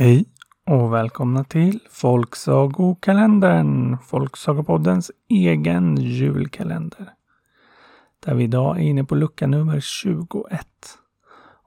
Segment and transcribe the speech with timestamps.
[0.00, 0.24] Hej
[0.66, 7.10] och välkomna till Folksagokalendern, Folksagopoddens egen julkalender.
[8.26, 10.66] Där vi idag är inne på lucka nummer 21.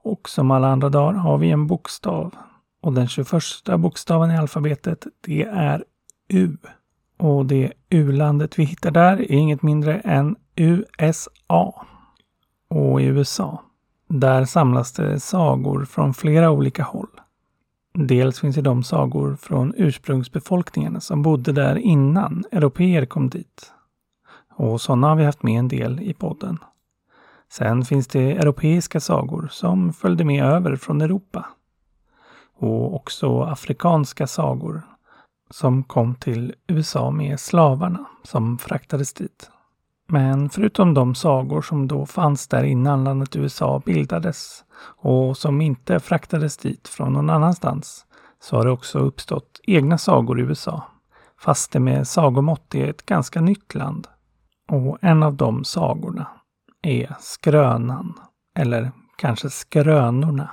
[0.02, 2.34] Och som alla andra dagar har vi en bokstav.
[2.82, 3.32] Och den 21
[3.78, 5.84] bokstaven i alfabetet, det är
[6.28, 6.56] U.
[7.18, 11.86] Och det U-landet vi hittar där är inget mindre än USA.
[12.68, 13.62] Och i USA,
[14.08, 17.08] där samlas det sagor från flera olika håll.
[17.94, 23.72] Dels finns det de sagor från ursprungsbefolkningen som bodde där innan europeer kom dit.
[24.54, 26.58] Och sådana har vi haft med en del i podden.
[27.52, 31.46] Sen finns det europeiska sagor som följde med över från Europa.
[32.54, 34.82] Och också afrikanska sagor
[35.50, 39.50] som kom till USA med slavarna som fraktades dit.
[40.08, 44.64] Men förutom de sagor som då fanns där innan landet USA bildades
[44.98, 48.06] och som inte fraktades dit från någon annanstans
[48.40, 50.82] så har det också uppstått egna sagor i USA.
[51.40, 54.06] Fast det med sagomått är ett ganska nytt land.
[54.68, 56.26] Och en av de sagorna
[56.82, 58.14] är Skrönan,
[58.58, 60.50] eller kanske Skrönorna,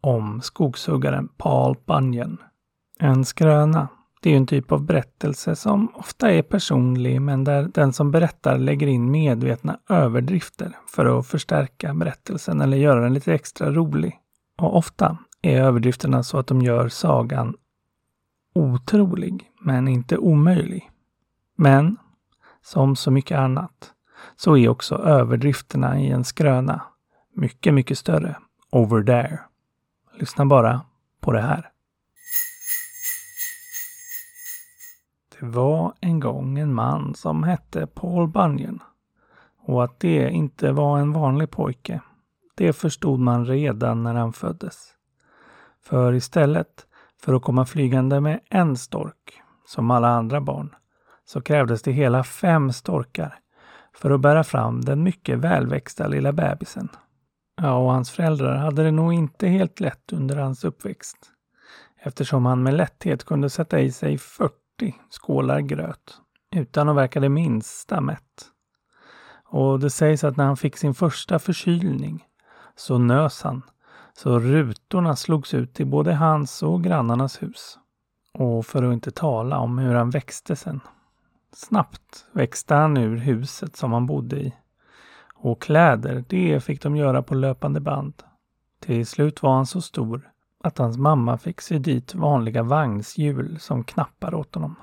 [0.00, 2.38] om skogshuggaren Paul Bunyan.
[3.00, 3.88] En skröna
[4.20, 8.58] det är en typ av berättelse som ofta är personlig men där den som berättar
[8.58, 14.18] lägger in medvetna överdrifter för att förstärka berättelsen eller göra den lite extra rolig.
[14.58, 17.54] Och ofta är överdrifterna så att de gör sagan
[18.54, 20.90] otrolig, men inte omöjlig.
[21.56, 21.96] Men,
[22.62, 23.92] som så mycket annat,
[24.36, 26.82] så är också överdrifterna i en skröna
[27.34, 28.36] mycket, mycket större
[28.70, 29.40] over there.
[30.14, 30.80] Lyssna bara
[31.20, 31.70] på det här.
[35.40, 38.82] Det var en gång en man som hette Paul Bunyan.
[39.60, 42.00] Och att det inte var en vanlig pojke,
[42.54, 44.94] det förstod man redan när han föddes.
[45.82, 46.86] För istället
[47.22, 50.74] för att komma flygande med en stork, som alla andra barn,
[51.24, 53.38] så krävdes det hela fem storkar
[53.94, 56.88] för att bära fram den mycket välväxta lilla bebisen.
[57.56, 61.18] Ja, och hans föräldrar hade det nog inte helt lätt under hans uppväxt.
[62.02, 64.67] Eftersom han med lätthet kunde sätta i sig 40 40
[65.10, 66.20] skålar gröt
[66.56, 68.46] utan att verka det minsta mätt.
[69.44, 72.24] Och det sägs att när han fick sin första förkylning
[72.76, 73.62] så nös han
[74.12, 77.78] så rutorna slogs ut i både hans och grannarnas hus.
[78.32, 80.80] Och för att inte tala om hur han växte sen.
[81.52, 84.54] Snabbt växte han ur huset som han bodde i.
[85.34, 88.22] Och kläder, det fick de göra på löpande band.
[88.80, 90.30] Till slut var han så stor
[90.68, 94.74] att hans mamma fick sy dit vanliga vagnshjul som knappar åt honom.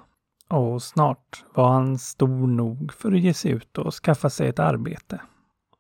[0.50, 4.60] Och snart var han stor nog för att ge sig ut och skaffa sig ett
[4.60, 5.22] arbete.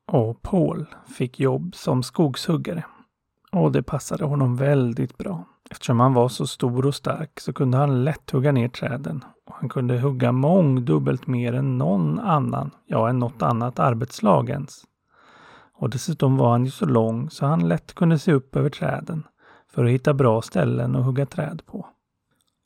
[0.07, 0.85] Och Paul
[1.17, 2.85] fick jobb som skogshuggare.
[3.51, 5.43] Och det passade honom väldigt bra.
[5.69, 9.23] Eftersom han var så stor och stark så kunde han lätt hugga ner träden.
[9.45, 14.83] Och han kunde hugga mångdubbelt mer än någon annan, ja än något annat arbetslag ens.
[15.73, 19.23] Och dessutom var han ju så lång så han lätt kunde se upp över träden
[19.71, 21.85] för att hitta bra ställen att hugga träd på.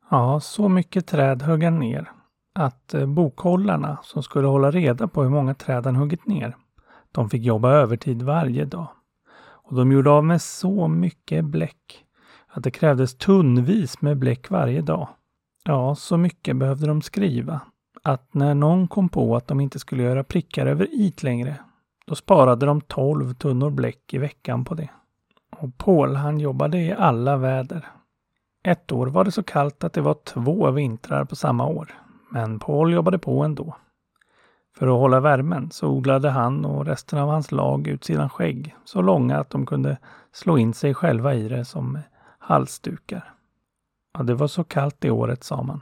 [0.09, 2.11] Ja, så mycket träd högg han ner
[2.55, 6.55] att eh, bokhållarna som skulle hålla reda på hur många träd han huggit ner,
[7.11, 8.87] de fick jobba övertid varje dag.
[9.39, 12.05] Och de gjorde av med så mycket bläck
[12.47, 15.07] att det krävdes tunnvis med bläck varje dag.
[15.63, 17.61] Ja, så mycket behövde de skriva
[18.03, 21.55] att när någon kom på att de inte skulle göra prickar över it längre,
[22.05, 24.89] då sparade de 12 tunnor bläck i veckan på det.
[25.61, 27.87] Och Paul han jobbade i alla väder.
[28.63, 31.93] Ett år var det så kallt att det var två vintrar på samma år.
[32.31, 33.75] Men Paul jobbade på ändå.
[34.77, 38.75] För att hålla värmen så odlade han och resten av hans lag ut sina skägg
[38.85, 39.97] så långa att de kunde
[40.31, 41.99] slå in sig själva i det som
[42.39, 43.33] halsdukar.
[44.13, 45.81] Ja, det var så kallt det året, sa man,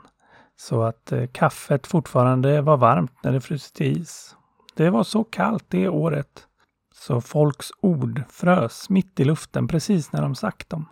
[0.56, 4.36] så att eh, kaffet fortfarande var varmt när det frusit till is.
[4.74, 6.47] Det var så kallt det året
[6.98, 10.86] så folks ord frös mitt i luften precis när de sagt dem.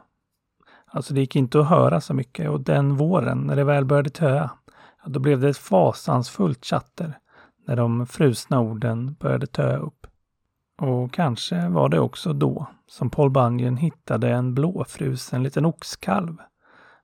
[0.87, 4.11] Alltså det gick inte att höra så mycket och den våren när det väl började
[4.11, 4.51] töa,
[5.03, 7.19] ja, då blev det ett fasansfullt chatter
[7.67, 10.07] när de frusna orden började töa upp.
[10.79, 16.37] Och kanske var det också då som Paul Bunyan hittade en blåfrusen liten oxkalv,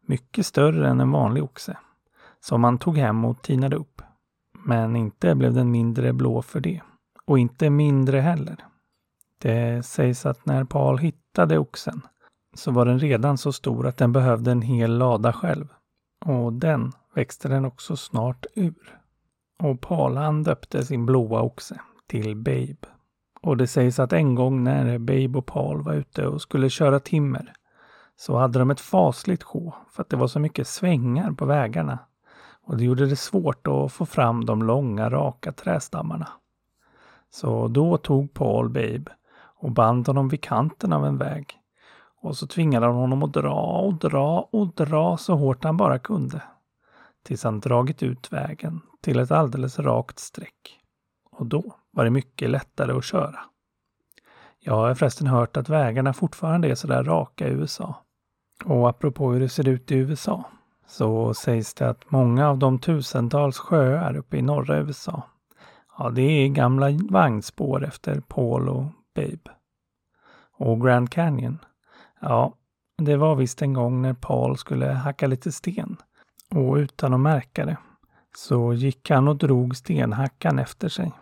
[0.06, 1.76] mycket större än en vanlig oxe,
[2.40, 4.02] som han tog hem och tinade upp.
[4.64, 6.81] Men inte blev den mindre blå för det.
[7.25, 8.56] Och inte mindre heller.
[9.43, 12.00] Det sägs att när Paul hittade oxen
[12.55, 15.69] så var den redan så stor att den behövde en hel lada själv.
[16.25, 18.99] Och den växte den också snart ur.
[19.59, 22.77] Och Paul han döpte sin blåa oxe till Babe.
[23.43, 27.00] Och det sägs att en gång när Babe och Paul var ute och skulle köra
[27.00, 27.53] timmer
[28.17, 31.99] så hade de ett fasligt sjå för att det var så mycket svängar på vägarna
[32.65, 36.29] och det gjorde det svårt att få fram de långa raka trästammarna.
[37.31, 39.05] Så då tog Paul Babe
[39.62, 41.59] och band honom vid kanten av en väg
[42.20, 45.99] och så tvingade han honom att dra och dra och dra så hårt han bara
[45.99, 46.43] kunde.
[47.25, 50.79] Tills han dragit ut vägen till ett alldeles rakt streck.
[51.31, 53.38] Och då var det mycket lättare att köra.
[54.59, 57.94] Jag har förresten hört att vägarna fortfarande är sådär raka i USA.
[58.65, 60.44] Och apropå hur det ser ut i USA
[60.87, 65.23] så sägs det att många av de tusentals sjöar uppe i norra USA,
[65.99, 69.50] ja det är gamla vagnspår efter Paul och Babe.
[70.53, 71.59] Och Grand Canyon,
[72.20, 72.55] ja
[72.97, 75.97] det var visst en gång när Paul skulle hacka lite sten.
[76.50, 77.76] Och utan att märka det
[78.37, 81.12] så gick han och drog stenhackan efter sig.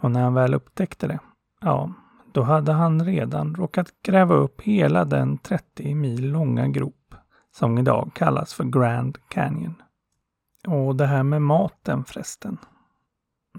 [0.00, 1.18] Och när han väl upptäckte det,
[1.60, 1.92] ja,
[2.32, 7.14] då hade han redan råkat gräva upp hela den 30 mil långa grop
[7.56, 9.74] som idag kallas för Grand Canyon.
[10.66, 12.58] Och det här med maten förresten.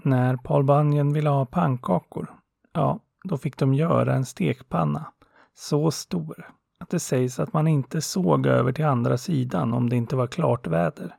[0.02, 2.34] När Paul Bunyan ville ha pannkakor,
[2.72, 5.12] ja, då fick de göra en stekpanna
[5.54, 6.50] så stor
[6.80, 10.26] att det sägs att man inte såg över till andra sidan om det inte var
[10.26, 11.16] klart väder.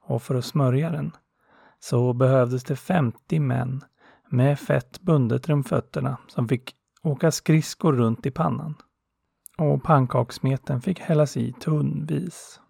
[0.00, 1.12] Och för att smörja den
[1.80, 3.84] så behövdes det 50 män
[4.28, 8.74] med fett bundet runt fötterna som fick åka skridskor runt i pannan.
[9.58, 12.60] Och pannkakssmeten fick hällas i tunnvis.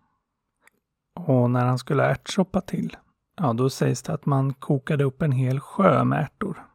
[1.14, 2.96] Och när han skulle ärtsoppa till,
[3.36, 6.66] ja då sägs det att man kokade upp en hel sjö med ärtor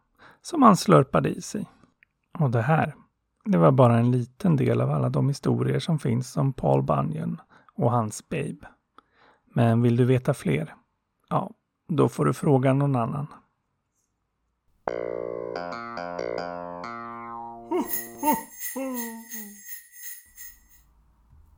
[0.42, 1.66] som han slurpade i sig.
[2.40, 2.96] Och det här,
[3.46, 7.42] det var bara en liten del av alla de historier som finns om Paul Bunyan
[7.74, 8.68] och hans Babe.
[9.54, 10.76] Men vill du veta fler?
[11.30, 11.52] Ja,
[11.88, 13.28] då får du fråga någon annan.